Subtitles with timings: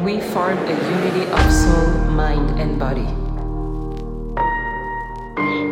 [0.00, 3.06] We form a unity of soul, mind, and body.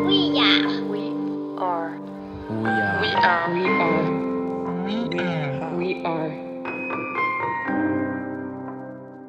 [0.07, 0.83] We are.
[0.85, 1.09] We
[1.57, 1.99] are.
[2.51, 3.51] We are.
[3.55, 4.05] We are.
[4.85, 5.75] We are.
[5.75, 6.33] We are.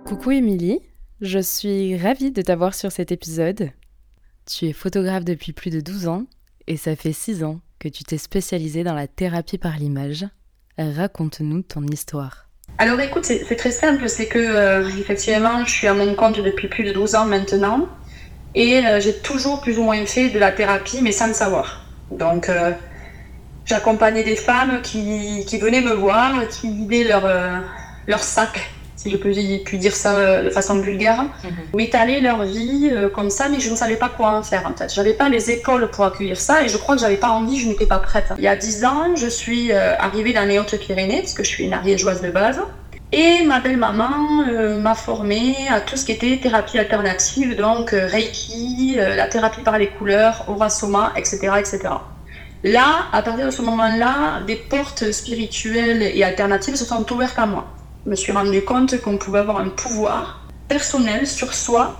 [0.05, 0.81] Coucou Émilie,
[1.21, 3.71] je suis ravie de t'avoir sur cet épisode.
[4.45, 6.25] Tu es photographe depuis plus de 12 ans
[6.67, 10.25] et ça fait 6 ans que tu t'es spécialisée dans la thérapie par l'image.
[10.77, 12.50] Raconte-nous ton histoire.
[12.81, 16.67] Alors écoute, c'est très simple, c'est que euh, effectivement, je suis à mon compte depuis
[16.67, 17.87] plus de 12 ans maintenant
[18.55, 21.85] et euh, j'ai toujours plus ou moins fait de la thérapie mais sans le savoir.
[22.09, 22.71] Donc euh,
[23.65, 27.07] j'accompagnais des femmes qui, venaient me voir, qui vidaient
[28.07, 29.31] leur sac, si je peux
[29.65, 31.25] puis dire ça euh, de façon vulgaire,
[31.73, 34.77] m'étaler leur vie euh, comme ça, mais je ne savais pas quoi en faire en
[34.77, 34.93] fait.
[34.93, 37.67] J'avais pas les épaules pour accueillir ça et je crois que j'avais pas envie, je
[37.67, 38.25] n'étais pas prête.
[38.37, 41.49] Il y a 10 ans, je suis euh, arrivée dans les Hautes-Pyrénées, parce que je
[41.49, 42.61] suis une ariégeoise de base.
[43.11, 48.95] Et ma belle-maman euh, m'a formée à tout ce qui était thérapie alternative, donc Reiki,
[48.95, 51.79] la thérapie par les couleurs, Aura-Soma, etc., etc.
[52.63, 57.47] Là, à partir de ce moment-là, des portes spirituelles et alternatives se sont ouvertes à
[57.47, 57.65] moi.
[58.05, 61.97] Me suis rendu compte qu'on pouvait avoir un pouvoir personnel sur soi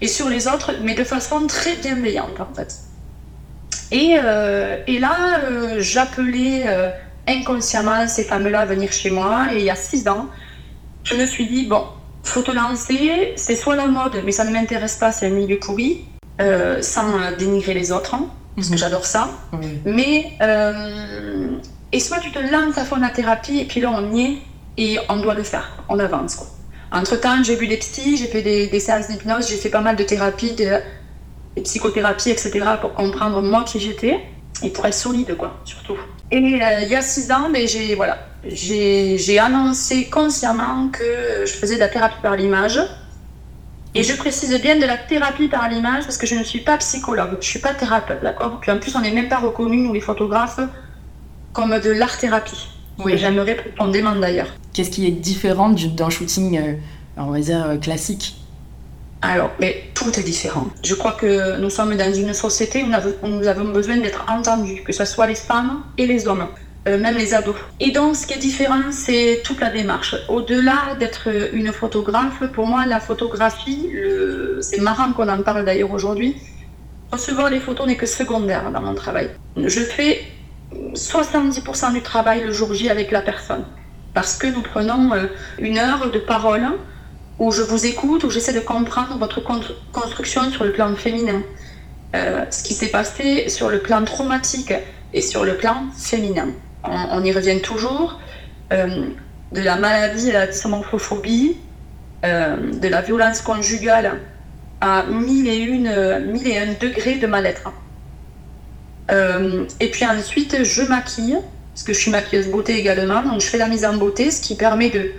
[0.00, 2.76] et sur les autres, mais de façon très bienveillante en fait.
[3.90, 6.90] Et, euh, et là, euh, j'appelais euh,
[7.28, 9.48] inconsciemment ces femmes-là à venir chez moi.
[9.52, 10.28] Et il y a six ans,
[11.04, 11.84] je me suis dit, bon,
[12.22, 15.58] faut te lancer, c'est soit la mode, mais ça ne m'intéresse pas, c'est un milieu
[15.58, 16.04] pourri,
[16.80, 18.26] sans dénigrer les autres, hein,
[18.56, 19.28] parce que j'adore ça.
[19.84, 20.38] Mais,
[21.92, 24.38] et soit tu te lances à fond la thérapie, et puis là on y est,
[24.76, 26.36] et on doit le faire, on avance.
[26.36, 26.46] Quoi.
[26.92, 29.96] Entre-temps, j'ai vu des psys, j'ai fait des, des séances d'hypnose, j'ai fait pas mal
[29.96, 30.78] de thérapies, de,
[31.56, 34.20] des psychothérapies, etc., pour comprendre moi qui j'étais,
[34.62, 35.96] et pour être solide, quoi, surtout.
[36.30, 41.44] Et euh, il y a six ans, mais j'ai voilà, j'ai j'ai annoncé consciemment que
[41.44, 42.80] je faisais de la thérapie par l'image.
[43.94, 46.78] Et je précise bien de la thérapie par l'image parce que je ne suis pas
[46.78, 48.58] psychologue, je suis pas thérapeute, d'accord?
[48.60, 50.60] Puis en plus, on n'est même pas reconnu, nous les photographes,
[51.52, 52.68] comme de l'art-thérapie.
[52.98, 53.18] Oui.
[53.18, 54.48] J'aimerais profondément d'ailleurs.
[54.72, 56.72] Qu'est-ce qui est différent du- d'un shooting, euh,
[57.16, 58.36] on va dire, euh, classique?
[59.20, 60.66] Alors, mais tout est différent.
[60.82, 62.88] Je crois que nous sommes dans une société où
[63.28, 66.46] nous avons- besoin d'être entendus, que ce soit les femmes et les hommes,
[66.88, 67.54] euh, même les ados.
[67.78, 70.16] Et donc, ce qui est différent, c'est toute la démarche.
[70.28, 73.90] Au-delà d'être une photographe, pour moi, la photographie,
[74.60, 76.34] c'est marrant qu'on en parle d'ailleurs aujourd'hui,
[77.12, 79.28] recevoir les photos n'est que secondaire dans mon travail.
[79.56, 80.22] Je fais
[80.94, 83.64] 70% du travail le jour J avec la personne.
[84.14, 85.26] Parce que nous prenons euh,
[85.58, 86.66] une heure de parole
[87.38, 89.60] où je vous écoute, où j'essaie de comprendre votre con-
[89.92, 91.42] construction sur le plan féminin.
[92.14, 94.74] Euh, ce qui s'est passé sur le plan traumatique
[95.14, 96.48] et sur le plan féminin.
[96.84, 98.20] On, y revient toujours.
[98.72, 99.06] euh,
[99.52, 101.58] de la maladie à la dysmorphophobie,
[102.22, 104.18] de la violence conjugale
[104.80, 105.92] à mille et, une,
[106.32, 107.70] mille et un degrés de mal-être.
[109.80, 111.36] Et puis ensuite, je maquille,
[111.72, 114.40] parce que je suis maquilleuse beauté également, donc je fais la mise en beauté, ce
[114.42, 115.12] qui permet de,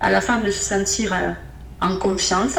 [0.00, 1.32] à la femme de se sentir euh,
[1.80, 2.58] en confiance.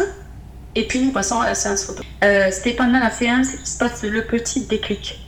[0.75, 2.03] Et puis nous passons à la séance photo.
[2.24, 5.20] Euh, C'était pendant la séance qu'il se passe le petit déclic.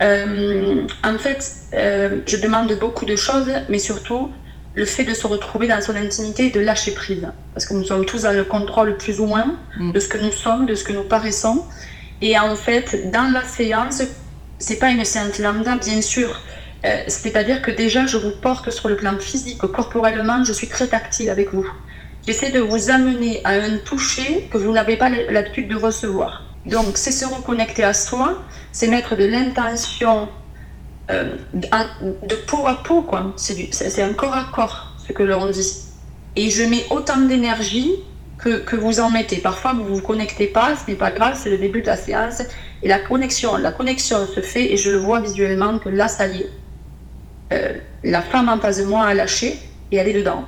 [0.00, 4.30] Euh, en fait, euh, je demande beaucoup de choses, mais surtout
[4.74, 7.28] le fait de se retrouver dans son intimité et de lâcher prise.
[7.54, 9.92] Parce que nous sommes tous dans le contrôle plus ou moins Mm.
[9.92, 11.64] de ce que nous sommes, de ce que nous paraissons.
[12.20, 14.02] Et en fait, dans la séance,
[14.58, 16.40] c'est pas une séance lambda, bien sûr.
[16.84, 20.88] Euh, C'est-à-dire que déjà, je vous porte sur le plan physique, corporellement, je suis très
[20.88, 21.66] tactile avec vous.
[22.26, 26.44] J'essaie de vous amener à un toucher que vous n'avez pas l'habitude de recevoir.
[26.66, 30.28] Donc, c'est se reconnecter à soi, c'est mettre de l'intention
[31.10, 33.32] euh, de peau à peau, quoi.
[33.36, 35.72] C'est un corps à corps, ce que l'on dit.
[36.36, 37.90] Et je mets autant d'énergie
[38.38, 39.36] que, que vous en mettez.
[39.36, 41.96] Parfois, vous ne vous connectez pas, ce n'est pas grave, c'est le début de la
[41.96, 42.42] séance.
[42.82, 46.28] Et la connexion, la connexion se fait, et je le vois visuellement que là, ça
[46.28, 46.50] y est.
[47.52, 49.58] Euh, la femme en face de moi a lâché,
[49.90, 50.44] et elle est dedans.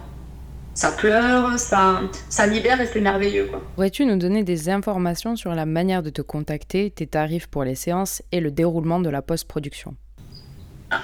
[0.74, 3.48] Ça pleure, ça, ça libère, et c'est merveilleux.
[3.76, 7.74] Pourrais-tu nous donner des informations sur la manière de te contacter, tes tarifs pour les
[7.76, 9.94] séances et le déroulement de la post-production?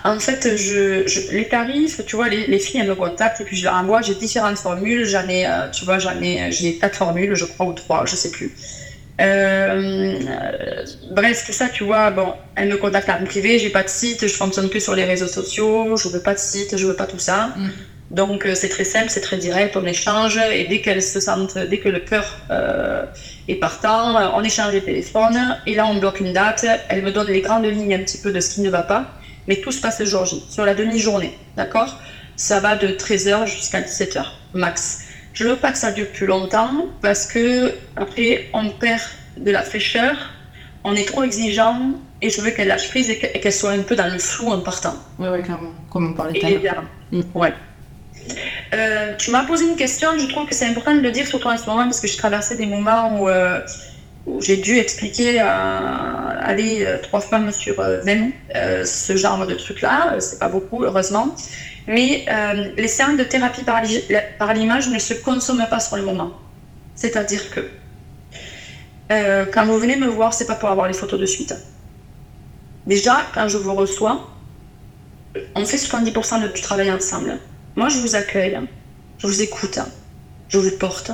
[0.04, 3.44] En fait, je, je- les tarifs, tu vois, les, les filles, elles me contactent et
[3.44, 6.78] puis je leur envoie, j'ai différentes formules, j'en ai, euh, tu vois, j'en ai, j'ai
[6.78, 8.52] quatre formules, je crois, ou trois, je sais plus.
[9.20, 10.18] Euh,
[11.10, 14.26] bref, tout ça, tu vois, bon, elles me contactent en privé, j'ai pas de site,
[14.26, 17.06] je fonctionne que sur les réseaux sociaux, je veux pas de site, je veux pas
[17.06, 17.52] tout ça.
[17.56, 17.68] Mm.
[18.10, 21.56] Donc euh, c'est très simple, c'est très direct, on échange et dès qu'elles se sentent,
[21.56, 23.04] dès que le cœur euh,
[23.46, 27.28] est partant, on échange les téléphones et là on bloque une date, elle me donne
[27.28, 29.06] les grandes lignes un petit peu de ce qui ne va pas,
[29.46, 32.00] mais tout se passe le jour J, sur la demi-journée, d'accord?
[32.34, 34.24] Ça va de 13h jusqu'à 17h,
[34.54, 35.02] max.
[35.32, 39.00] Je veux pas que ça dure plus longtemps parce que après on perd
[39.36, 40.16] de la fraîcheur,
[40.84, 41.78] on est trop exigeant
[42.22, 44.18] et je veux qu'elle lâche prise et que- et qu'elle soit un peu dans le
[44.18, 44.94] flou en partant.
[45.18, 45.72] Ouais, ouais, clairement.
[45.90, 46.84] Comme on parlait tout à l'heure.
[47.34, 47.52] ouais.
[48.74, 51.48] Euh, tu m'as posé une question, je trouve que c'est important de le dire surtout
[51.48, 53.60] en ce moment parce que j'ai traversé des moments où, euh,
[54.26, 59.46] où j'ai dû expliquer à aller euh, trois femmes sur euh, 20 euh, ce genre
[59.46, 60.16] de truc-là.
[60.20, 61.34] C'est pas beaucoup, heureusement.
[61.86, 64.04] Mais euh, les séances de thérapie par l'i-
[64.38, 66.32] par l'image ne se consomment pas sur le moment.
[66.94, 67.68] C'est-à-dire que
[69.12, 71.54] euh, quand vous venez me voir, c'est pas pour avoir les photos de suite.
[72.86, 74.28] Déjà, quand je vous reçois,
[75.54, 77.38] on fait 70% de- du travail ensemble.
[77.76, 78.58] Moi, je vous accueille,
[79.18, 79.78] je vous écoute,
[80.48, 81.10] je vous porte,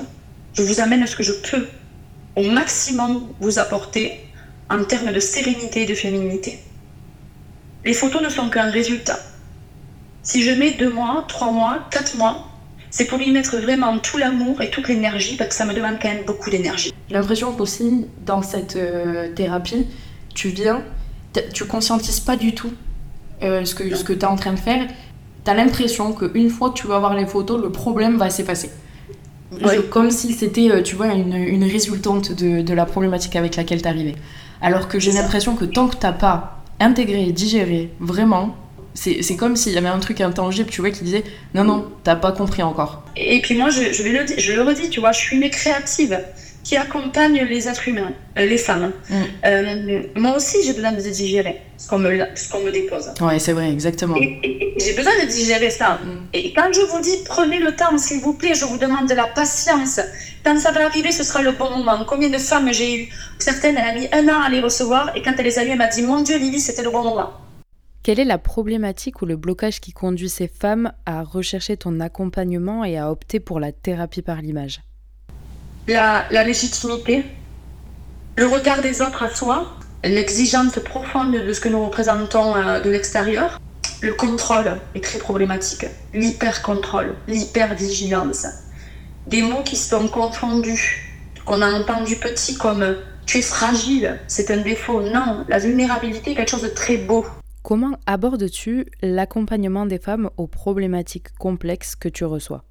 [0.54, 1.66] je vous amène ce que je peux
[2.34, 4.20] au maximum vous apporter
[4.68, 6.58] en termes de sérénité et de féminité.
[7.84, 9.18] Les photos ne sont qu'un résultat.
[10.26, 12.48] Si je mets deux mois, trois mois, quatre mois,
[12.90, 15.98] c'est pour y mettre vraiment tout l'amour et toute l'énergie parce que ça me demande
[16.02, 16.92] quand même beaucoup d'énergie.
[17.08, 19.86] J'ai l'impression qu'aussi, dans cette euh, thérapie,
[20.34, 20.82] tu viens,
[21.54, 22.72] tu conscientises pas du tout
[23.44, 24.88] euh, ce que, ce que tu es en train de faire.
[25.44, 28.72] Tu as l'impression qu'une fois que tu vas voir les photos, le problème va s'effacer.
[29.64, 33.54] C'est Comme si c'était, euh, tu vois, une, une résultante de, de la problématique avec
[33.54, 34.16] laquelle tu arrivais.
[34.60, 38.56] Alors que j'ai l'impression que tant que t'as pas intégré, digéré, vraiment,
[38.96, 41.22] c'est comme s'il y avait un truc intangible, tu vois, qui disait
[41.54, 43.02] non, non, t'as pas compris encore.
[43.16, 45.48] Et puis moi, je, je, vais le, je le redis, tu vois, je suis une
[45.50, 46.18] créative
[46.64, 48.90] qui accompagne les êtres humains, euh, les femmes.
[49.08, 49.14] Mm.
[49.44, 52.10] Euh, moi aussi, j'ai besoin de digérer ce qu'on me,
[52.50, 53.08] qu'on me dépose.
[53.20, 54.16] Ouais, c'est vrai, exactement.
[54.16, 56.00] Et, et- et j'ai besoin de digérer ça.
[56.04, 56.26] Mm.
[56.34, 59.14] Et quand je vous dis prenez le temps, s'il vous plaît, je vous demande de
[59.14, 60.00] la patience.
[60.44, 62.04] Quand ça va arriver, ce sera le bon moment.
[62.04, 63.08] Combien de femmes j'ai eu?
[63.38, 65.70] Certaines, elle a mis un an à les recevoir, et quand elle les a eues,
[65.70, 67.30] elle m'a dit Mon Dieu, Lily, c'était le bon moment.
[68.06, 72.84] Quelle est la problématique ou le blocage qui conduit ces femmes à rechercher ton accompagnement
[72.84, 74.80] et à opter pour la thérapie par l'image?
[75.88, 77.24] La, la légitimité,
[78.36, 82.90] le regard des autres à soi, l'exigence profonde de ce que nous représentons euh, de
[82.90, 83.60] l'extérieur,
[84.00, 88.46] le contrôle est très problématique, l'hyper-contrôle, l'hyper-vigilance.
[89.26, 91.12] Des mots qui sont confondus,
[91.44, 95.02] qu'on a entendu petit comme tu es fragile, c'est un défaut.
[95.02, 97.26] Non, la vulnérabilité est quelque chose de très beau.
[97.66, 102.62] Comment abordes-tu l'accompagnement des femmes aux problématiques complexes que tu reçois?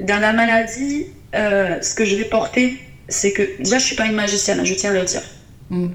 [0.00, 2.76] Dans la maladie, euh, ce que je vais porter,
[3.06, 5.22] c'est que déjà je suis pas une magicienne, je tiens à le dire.
[5.70, 5.86] Mm.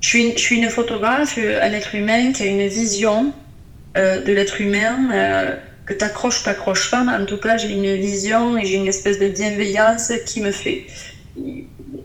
[0.00, 3.34] Je suis, une, je suis une photographe, euh, un être humain qui a une vision
[3.98, 5.54] euh, de l'être humain, euh,
[5.84, 9.18] que t'accroches, t'accroches pas, mais en tout cas j'ai une vision et j'ai une espèce
[9.18, 10.86] de bienveillance qui me fait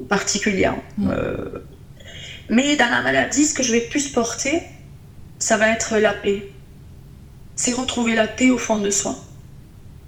[0.10, 0.76] particulière.
[0.98, 1.10] Mm.
[1.10, 1.64] Euh,
[2.50, 4.62] mais dans la maladie, ce que je vais plus porter,
[5.40, 6.50] ça va être la paix.
[7.56, 9.16] C'est retrouver la paix au fond de soi.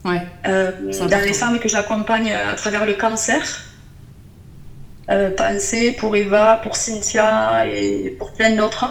[0.06, 0.22] Ouais.
[0.48, 0.72] Euh,
[1.10, 3.42] dans les femmes que j'accompagne à travers le cancer,
[5.10, 8.86] euh, pensez pour Eva, pour Cynthia et pour plein d'autres,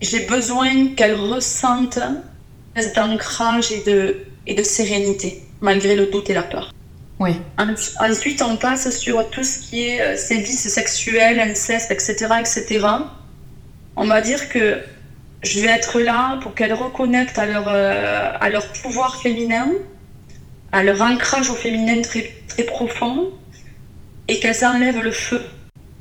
[0.00, 1.98] j'ai besoin qu'elles ressentent
[2.76, 6.72] cet ancrage et de, et de sérénité, malgré le doute et la peur.
[7.56, 7.74] En-
[8.10, 12.86] Ensuite, on passe sur tout ce qui est euh, sévices sexuels, inceste, etc., etc.
[13.96, 14.78] On va dire que
[15.42, 19.68] je vais être là pour qu'elles reconnectent à leur, euh, à leur pouvoir féminin,
[20.72, 23.30] à leur ancrage au féminin très, très profond,
[24.28, 25.40] et qu'elles enlèvent le feu.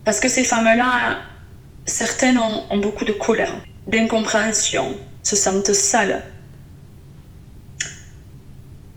[0.04, 1.20] Parce que ces femmes-là,
[1.86, 3.54] certaines ont, ont beaucoup de colère,
[3.88, 6.24] d'incompréhension, se sentent sales.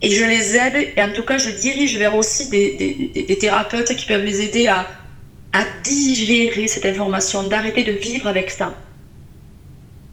[0.00, 3.38] Et je les aide, et en tout cas, je dirige vers aussi des, des- des-
[3.38, 4.86] thérapeutes qui peuvent les aider à,
[5.52, 8.72] à digérer cette information, d'arrêter de vivre avec ça.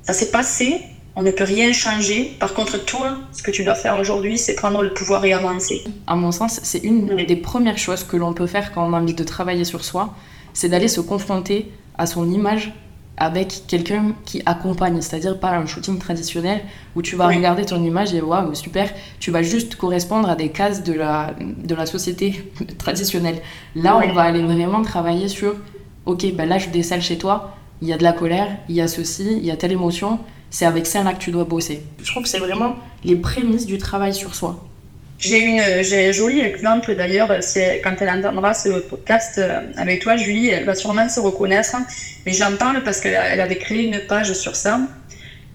[0.05, 0.81] Ça s'est passé,
[1.15, 2.35] on ne peut rien changer.
[2.39, 5.83] Par contre, toi, ce que tu dois faire aujourd'hui, c'est prendre le pouvoir et avancer.
[6.07, 7.25] À mon sens, c'est une Oui.
[7.25, 10.13] des premières choses que l'on peut faire quand on a envie de travailler sur soi,
[10.53, 12.71] c'est d'aller se confronter à son image
[13.17, 16.61] avec quelqu'un qui accompagne, c'est-à-dire pas un shooting traditionnel
[16.97, 17.37] où tu vas Oui.
[17.37, 18.89] regarder ton image et waouh, super,
[19.21, 23.41] tu vas juste correspondre à des cases de la, de la société traditionnelle.
[23.73, 24.07] Là, Oui.
[24.09, 25.55] on va aller vraiment travailler sur,
[26.05, 28.81] ok, ben là je décèle chez toi, il y a de la colère, il y
[28.81, 31.81] a ceci, il y a telle émotion, c'est avec ça là que tu dois bosser.
[32.01, 34.63] Je trouve que c'est vraiment les prémices du travail sur soi.
[35.17, 37.29] J'ai une, j'ai un joli exemple d'ailleurs,
[37.83, 41.75] quand elle entendra ce podcast euh, avec toi, Julie, elle va sûrement se reconnaître.
[42.25, 44.81] Mais j'en parle parce qu'elle elle avait créé une page sur ça.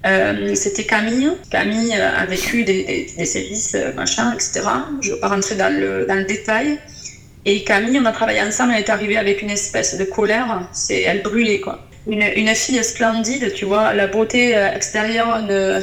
[0.06, 1.30] Euh, C'était Camille.
[1.50, 4.62] Camille euh, a vécu des, des, des sévices, machin, etc.
[5.02, 6.78] Je ne vais pas rentrer dans le, dans le détail.
[7.44, 10.68] Et Camille, on a travaillé ensemble, elle est arrivée avec une espèce de colère.
[10.90, 11.86] Elle brûlait quoi.
[12.06, 15.80] Une, une fille splendide, tu vois, la beauté euh, extérieure ne,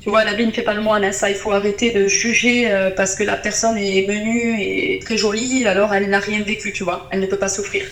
[0.00, 2.08] Tu vois, la vie ne fait pas le moine, hein, ça, il faut arrêter de
[2.08, 6.42] juger euh, parce que la personne est menue et très jolie, alors elle n'a rien
[6.42, 7.84] vécu, tu vois, elle ne peut pas souffrir.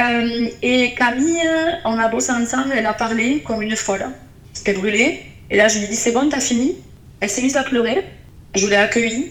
[0.00, 1.40] Euh, et Camille,
[1.86, 4.06] on a bossé ensemble, elle a parlé comme une folle,
[4.64, 5.20] qu'elle brûlait.
[5.50, 6.76] Et là, je lui ai dit, c'est bon, t'as fini?
[7.20, 8.02] Elle s'est mise à pleurer,
[8.54, 9.30] je l'ai accueillie.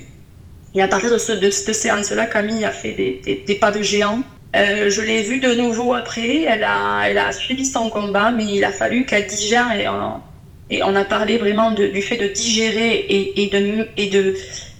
[0.73, 3.83] Et à partir de, ce, de cette séance-là, Camille a fait des- des pas de
[3.83, 4.23] géant.
[4.55, 8.45] Euh, je l'ai vue de nouveau après, elle a, elle a suivi son combat, mais
[8.45, 10.21] il a fallu qu'elle digère et on,
[10.69, 14.35] et on a parlé vraiment de- du fait de digérer et, et de, et de,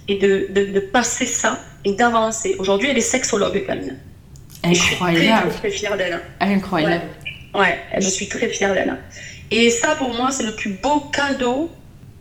[0.06, 2.54] et de, de, de passer ça et d'avancer.
[2.60, 3.94] Aujourd'hui, elle est sexologue, Camille.
[4.62, 5.50] Et je suis très, Incroyable.
[5.70, 6.20] fière d'elle.
[6.40, 7.02] Incroyable.
[7.54, 8.96] Ouais, je suis très fière d'elle.
[9.50, 11.70] Et ça, pour moi, c'est le plus beau cadeau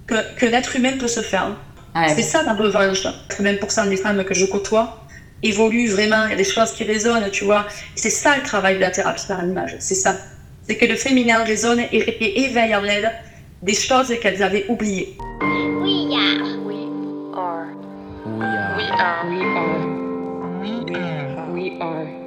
[0.07, 1.55] que, que l'être humain peut se faire.
[1.95, 2.09] Ouais.
[2.15, 3.03] C'est ça la revanche.
[3.29, 5.02] 80% des femmes que je côtoie
[5.43, 7.65] évoluent vraiment, il y a des choses qui résonnent, tu vois.
[7.95, 10.15] C'est ça le travail de la thérapie par l'image, c'est ça.
[10.67, 13.11] C'est que le féminin résonne et, et éveille en elles
[13.61, 15.17] des choses qu'elles avaient oubliées.
[15.41, 16.57] We are.
[16.65, 16.75] We
[17.35, 17.67] are.
[18.37, 19.29] We are.
[19.29, 19.83] We are.
[20.61, 21.51] We are.
[21.51, 22.22] We are.